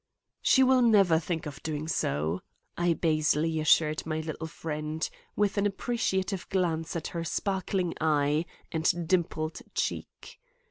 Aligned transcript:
"She 0.41 0.63
will 0.63 0.81
never 0.81 1.19
think 1.19 1.45
of 1.45 1.61
doing 1.61 1.87
so," 1.87 2.41
I 2.75 2.93
basely 2.93 3.59
assured 3.59 4.03
my 4.03 4.19
little 4.19 4.47
friend, 4.47 5.07
with 5.35 5.59
an 5.59 5.67
appreciative 5.67 6.49
glance 6.49 6.95
at 6.95 7.09
her 7.09 7.23
sparkling 7.23 7.93
eye 8.01 8.45
and 8.71 9.07
dimpled 9.07 9.61
cheek. 9.75 10.39